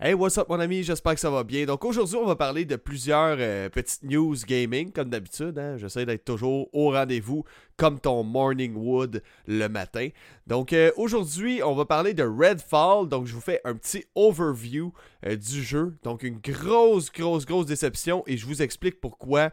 [0.00, 1.66] Hey, what's up mon ami, j'espère que ça va bien.
[1.66, 5.56] Donc aujourd'hui, on va parler de plusieurs euh, petites news gaming, comme d'habitude.
[5.56, 5.76] Hein?
[5.76, 7.44] J'essaie d'être toujours au rendez-vous,
[7.76, 10.08] comme ton morning wood le matin.
[10.46, 13.08] Donc euh, aujourd'hui, on va parler de Redfall.
[13.08, 14.92] Donc je vous fais un petit overview
[15.26, 15.96] euh, du jeu.
[16.02, 19.50] Donc une grosse, grosse, grosse déception et je vous explique pourquoi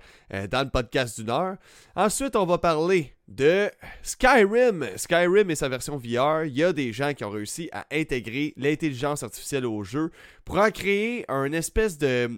[0.49, 1.57] dans le podcast d'une heure.
[1.95, 3.69] Ensuite, on va parler de
[4.01, 4.85] Skyrim.
[4.95, 8.53] Skyrim et sa version VR, il y a des gens qui ont réussi à intégrer
[8.57, 10.11] l'intelligence artificielle au jeu
[10.45, 12.29] pour en créer un espèce de,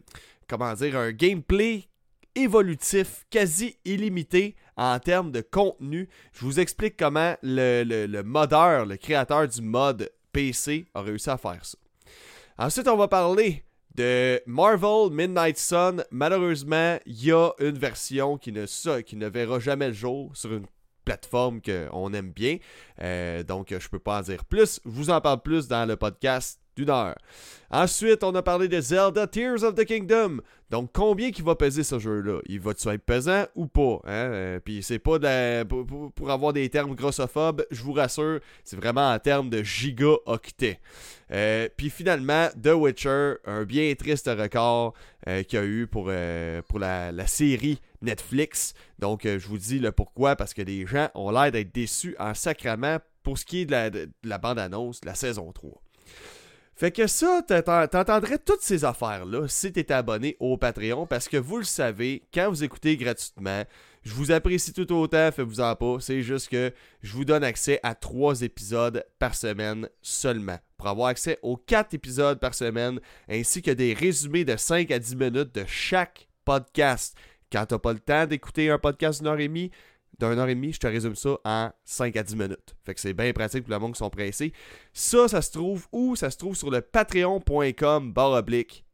[0.47, 1.87] comment dire, un gameplay
[2.35, 6.09] évolutif, quasi illimité en termes de contenu.
[6.31, 11.37] Je vous explique comment le, le modeur, le créateur du mode PC a réussi à
[11.37, 11.77] faire ça.
[12.57, 13.63] Ensuite, on va parler
[13.95, 16.03] de Marvel Midnight Sun.
[16.11, 20.53] Malheureusement, il y a une version qui ne, qui ne verra jamais le jour sur
[20.53, 20.65] une
[21.05, 22.57] plateforme qu'on aime bien.
[23.01, 24.79] Euh, donc, je peux pas en dire plus.
[24.85, 27.15] Je vous en parle plus dans le podcast d'une heure.
[27.69, 30.41] Ensuite, on a parlé de Zelda Tears of the Kingdom.
[30.69, 32.39] Donc, combien qui va peser ce jeu-là?
[32.47, 34.31] Il va-tu être pesant ou pas hein?
[34.31, 35.17] Euh, puis, c'est pas
[35.65, 40.79] pour, avoir des termes grossophobes, je vous rassure, c'est vraiment en termes de gigaoctets.
[41.31, 44.93] Euh, puis, finalement, The Witcher, un bien triste record
[45.27, 46.11] euh, qu'il y a eu pour,
[46.67, 48.73] pour la, la, série Netflix.
[48.99, 52.33] Donc, je vous dis le pourquoi, parce que les gens ont l'air d'être déçus en
[52.33, 55.81] sacrament pour ce qui est de la, de la bande-annonce de la saison 3.
[56.75, 61.57] Fait que ça, t'entendrais toutes ces affaires-là si t'étais abonné au Patreon, parce que vous
[61.57, 63.63] le savez, quand vous écoutez gratuitement,
[64.01, 65.97] je vous apprécie tout autant, faites-vous-en pas.
[65.99, 70.59] C'est juste que je vous donne accès à trois épisodes par semaine seulement.
[70.77, 72.99] Pour avoir accès aux quatre épisodes par semaine,
[73.29, 77.15] ainsi que des résumés de 5 à 10 minutes de chaque podcast.
[77.51, 79.71] Quand t'as pas le temps d'écouter un podcast d'une heure et demie,
[80.19, 82.75] d'un heure et demie, je te résume ça en 5 à 10 minutes.
[82.85, 84.53] Fait que c'est bien pratique pour le monde qui sont pressés.
[84.93, 86.15] Ça, ça se trouve où?
[86.15, 88.85] Ça se trouve sur le patreon.com barre oblique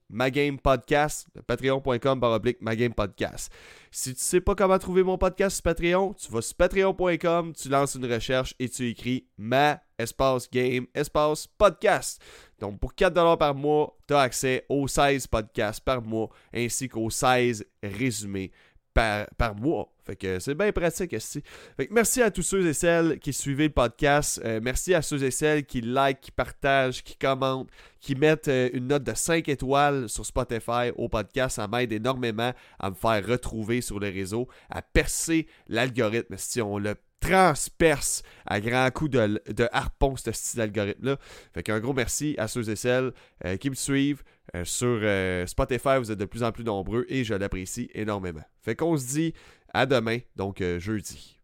[0.64, 2.60] podcast, le patreon.com barre oblique
[2.96, 3.52] podcast.
[3.92, 7.70] Si tu sais pas comment trouver mon podcast sur Patreon, tu vas sur patreon.com, tu
[7.70, 12.22] lances une recherche et tu écris ma espace game espace podcast.
[12.60, 17.10] Donc pour 4$ par mois, tu as accès aux 16 podcasts par mois ainsi qu'aux
[17.10, 18.52] 16 résumés
[18.94, 19.92] par, mois.
[20.10, 21.44] Fait que c'est bien pratique ici.
[21.78, 24.42] Fait que merci à tous ceux et celles qui suivent le podcast.
[24.44, 28.72] Euh, merci à ceux et celles qui like, qui partagent, qui commentent, qui mettent euh,
[28.74, 31.58] une note de 5 étoiles sur Spotify au podcast.
[31.58, 36.38] Ça m'aide énormément à me faire retrouver sur les réseaux, à percer l'algorithme.
[36.38, 41.18] Si on le transperce à grands coups de, harpon, ce style d'algorithme-là.
[41.54, 43.12] Fait qu'un gros merci à ceux et celles
[43.46, 44.24] euh, qui me suivent.
[44.64, 45.02] Sur
[45.46, 48.42] Spotify, vous êtes de plus en plus nombreux et je l'apprécie énormément.
[48.64, 49.34] Fait qu'on se dit
[49.74, 51.40] à demain, donc jeudi.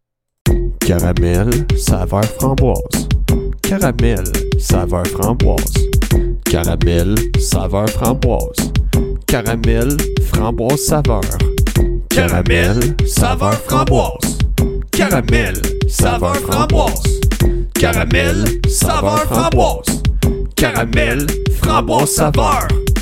[0.80, 3.08] Caramel, saveur framboise.
[3.62, 4.22] Caramel,
[4.58, 5.74] saveur framboise.
[6.44, 8.72] Caramel, saveur framboise.
[9.26, 9.96] Caramel,
[10.30, 11.22] framboise saveur.
[12.08, 14.38] Caramel, saveur framboise.
[14.92, 15.54] Caramel,
[15.88, 17.20] saveur framboise.
[17.74, 20.02] Caramel, saveur framboise.
[20.54, 21.26] Caramel,
[21.60, 22.85] framboise saveur.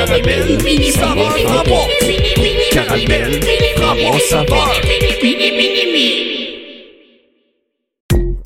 [0.00, 0.58] Caramel,
[0.92, 1.92] saveur framboise.
[2.72, 3.40] Caramel,
[4.30, 4.80] saveur.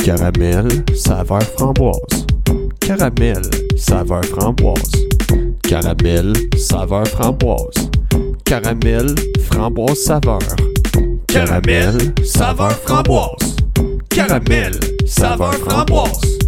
[0.04, 2.26] Caramel, saveur framboise.
[2.80, 3.42] Caramel,
[3.76, 5.06] saveur framboise.
[5.62, 7.90] Caramel, saveur framboise.
[8.44, 9.14] Caramel,
[9.48, 10.40] framboise saveur.
[11.28, 13.54] Caramel, saveur framboise.
[14.10, 14.72] Caramel,
[15.06, 16.38] saveur framboise.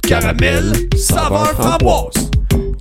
[0.00, 2.23] Caramel, saveur framboise.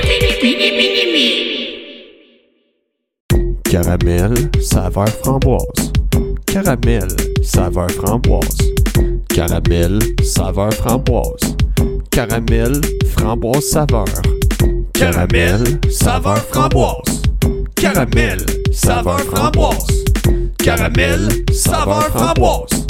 [3.64, 5.92] Caramel, saveur framboise.
[6.46, 7.08] Caramel,
[7.42, 8.58] saveur framboise.
[9.28, 11.56] Caramel, saveur framboise.
[12.10, 12.80] Caramel,
[13.14, 14.06] framboise saveur.
[14.94, 17.22] Caramel, saveur framboise.
[17.74, 18.38] Caramel,
[18.72, 20.04] saveur framboise.
[20.58, 22.89] Caramel, saveur framboise.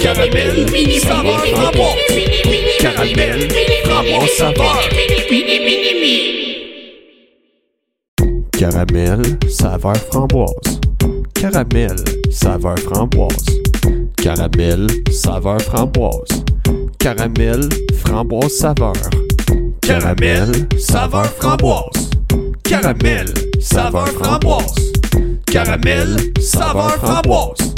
[0.00, 0.66] Caramel,
[1.00, 1.98] saveur framboise.
[2.80, 3.48] Caramel,
[3.84, 4.78] framboise saveur.
[8.52, 10.80] Caramel, saveur framboise.
[11.34, 11.96] Caramel,
[12.30, 13.46] saveur framboise.
[14.16, 16.44] Caramel, saveur framboise.
[16.98, 17.68] Caramel,
[18.02, 18.94] framboise saveur.
[19.82, 22.10] Caramel, saveur framboise.
[22.62, 23.26] Caramel,
[23.60, 24.92] saveur framboise.
[25.46, 27.77] Caramel, saveur framboise.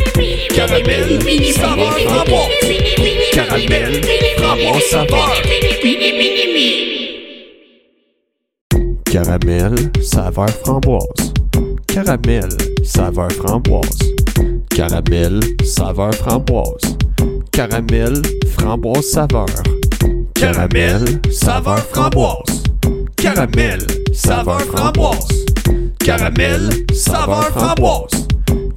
[0.53, 1.19] Caramel,
[1.53, 2.51] saveur framboise.
[3.33, 4.01] Caramel,
[4.37, 5.31] framboise saveur.
[9.05, 11.33] Caramel, saveur framboise.
[11.87, 12.49] Caramel,
[12.83, 13.99] saveur framboise.
[14.69, 16.97] Caramel, saveur framboise.
[17.51, 18.21] Caramel,
[18.55, 19.47] framboise saveur.
[20.35, 22.63] Caramel, saveur framboise.
[23.15, 23.79] Caramel,
[24.13, 25.45] saveur framboise.
[25.99, 28.30] Caramel, saveur framboise.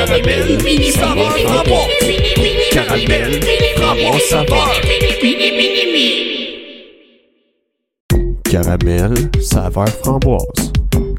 [0.00, 0.58] Caramel,
[0.92, 1.92] saveur framboise.
[2.72, 3.40] Caramel,
[3.76, 4.70] framboise saveur.
[8.50, 10.72] Caramel, saveur framboise.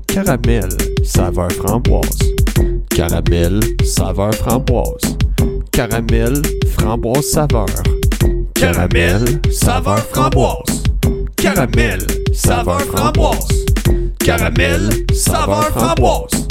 [0.07, 0.69] Caramel,
[1.03, 2.33] saveur framboise.
[2.89, 5.15] Caramel, saveur framboise.
[5.71, 6.41] Caramel,
[6.75, 7.69] framboise saveur.
[8.55, 10.81] Caramel, saveur framboise.
[11.37, 11.99] Caramel,
[12.33, 13.65] saveur framboise.
[14.17, 16.50] Caramel, saveur framboise.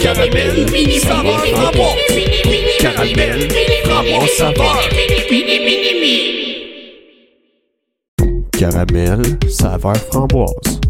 [0.00, 0.66] Caramel,
[1.00, 1.98] saveur framboise.
[2.80, 3.48] Caramel,
[3.84, 4.78] framboise saveur.
[8.52, 10.80] Caramel, saveur framboise.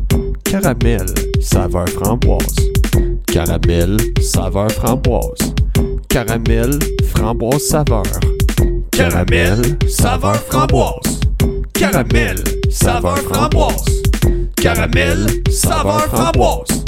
[0.45, 1.07] Caramel,
[1.41, 2.57] saveur framboise.
[3.27, 5.55] Caramel, saveur framboise.
[6.09, 6.79] Caramel,
[7.13, 8.05] framboise saveur.
[8.93, 11.21] Caramel, saveur framboise.
[11.73, 12.37] Caramel,
[12.71, 14.03] saveur framboise.
[14.57, 16.88] Caramel, saveur framboise.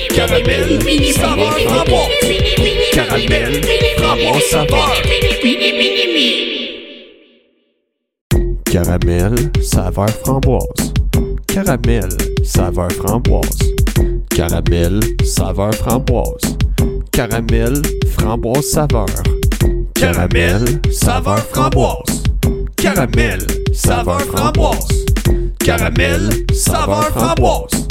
[0.13, 0.79] Caramel,
[1.13, 2.11] saveur framboise.
[2.93, 3.61] Caramel,
[3.97, 5.01] framboise saveur.
[8.65, 10.93] Caramel, saveur framboise.
[11.47, 12.09] Caramel,
[12.43, 13.73] saveur framboise.
[14.29, 16.57] Caramel, saveur framboise.
[17.11, 17.81] Caramel,
[18.15, 19.07] framboise saveur.
[19.95, 22.23] Caramel, saveur framboise.
[22.75, 23.39] Caramel,
[23.73, 25.05] saveur framboise.
[25.59, 27.90] Caramel, saveur framboise.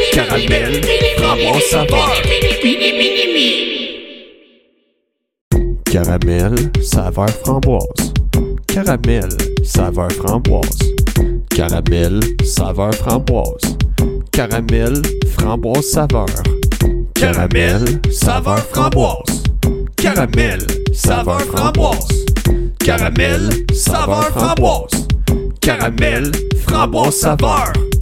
[0.11, 0.81] Caramel,
[1.17, 2.11] framboise saveur.
[5.85, 8.13] Caramel, saveur framboise.
[8.67, 9.29] Caramel,
[9.63, 10.79] saveur framboise.
[11.49, 13.77] Caramel, saveur framboise.
[14.31, 15.01] Caramel,
[15.35, 16.27] framboise saveur.
[17.15, 19.43] Caramel, saveur framboise.
[19.95, 20.59] Caramel,
[20.93, 22.25] saveur framboise.
[22.79, 25.07] Caramel, saveur framboise.
[25.61, 26.31] Caramel,
[26.65, 27.90] framboise saveur.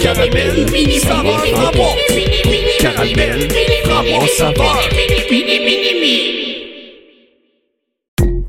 [0.00, 0.66] Caramel,
[1.00, 1.98] saveur framboise.
[2.80, 3.48] Caramel,
[3.84, 4.78] framboise saveur.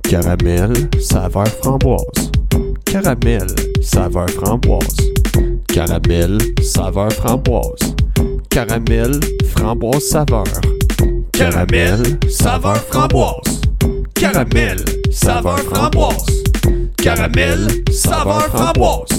[0.03, 2.31] Caramel, saveur framboise.
[2.85, 3.47] Caramel,
[3.81, 4.97] saveur framboise.
[5.67, 7.95] Caramel, saveur framboise.
[8.49, 9.19] Caramel,
[9.53, 10.45] framboise saveur.
[11.33, 13.61] Caramel, saveur framboise.
[14.13, 14.77] Caramel,
[15.11, 16.43] saveur framboise.
[16.97, 19.18] Caramel, saveur framboise.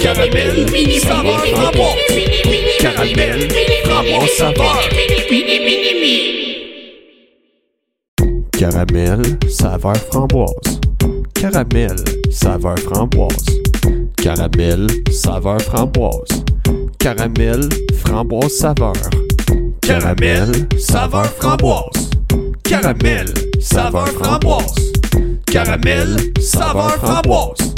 [0.00, 0.66] Caramel,
[1.00, 1.98] saveur framboise.
[2.80, 3.48] Caramel,
[3.84, 4.78] framboise saveur.
[8.52, 10.80] Caramel, saveur framboise.
[11.34, 11.96] Caramel,
[12.30, 13.60] saveur framboise.
[14.16, 16.44] Caramel, saveur framboise.
[16.98, 17.68] Caramel,
[18.02, 18.94] framboise saveur.
[19.82, 22.10] Caramel, saveur framboise.
[22.62, 23.26] Caramel,
[23.60, 24.92] saveur framboise.
[25.46, 27.77] Caramel, saveur framboise.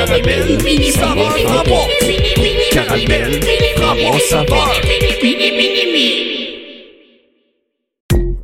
[0.00, 0.58] Caramel,
[0.92, 1.92] saveur framboise.
[2.72, 3.40] Caramel,
[3.76, 4.70] framboise saveur.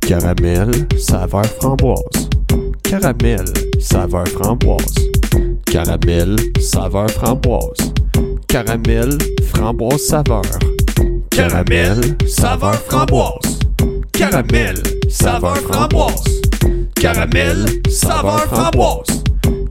[0.07, 2.29] Caramel, saveur framboise.
[2.83, 3.45] Caramel,
[3.79, 5.09] saveur framboise.
[5.65, 7.91] Caramel, saveur framboise.
[8.47, 9.17] Caramel,
[9.51, 10.43] framboise saveur.
[11.31, 13.57] Caramel, saveur framboise.
[14.13, 14.75] Caramel,
[15.09, 16.41] saveur framboise.
[16.93, 19.26] Caramel, saveur framboise.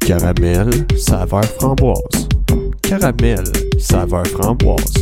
[0.00, 2.28] Caramel, saveur framboise.
[2.82, 3.44] Caramel,
[3.78, 4.94] saveur framboise.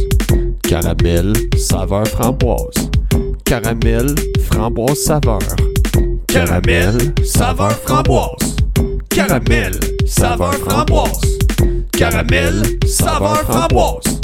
[0.62, 2.90] Caramel, saveur framboise.
[3.44, 4.14] Caramel,
[4.48, 5.40] framboise saveur.
[6.28, 8.56] Caramel, saveur framboise.
[9.08, 9.72] Caramel,
[10.06, 11.38] saveur framboise.
[11.92, 14.23] Caramel, saveur framboise.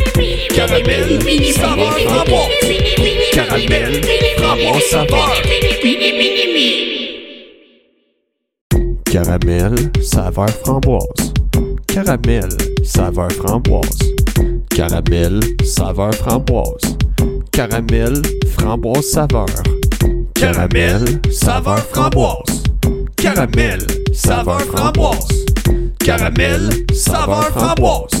[0.53, 1.19] Caramel,
[1.53, 2.51] saveur framboise.
[3.33, 4.01] Caramel,
[4.37, 5.31] framboise saveur.
[9.05, 11.33] Caramel, saveur framboise.
[11.87, 12.49] Caramel,
[12.83, 13.99] saveur framboise.
[14.69, 16.97] Caramel, saveur framboise.
[17.51, 18.21] Caramel,
[18.55, 19.47] framboise saveur.
[20.35, 22.63] Caramel, saveur framboise.
[23.15, 23.79] Caramel,
[24.13, 25.45] saveur framboise.
[25.99, 28.20] Caramel, saveur framboise.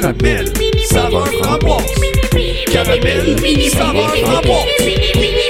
[0.00, 0.52] Caramel,
[0.92, 1.92] saveur framboise.
[2.70, 3.36] Caramel,
[3.68, 4.68] saveur framboise.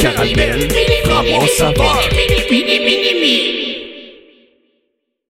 [0.01, 0.69] Caramel,
[1.05, 2.09] framboise saveur.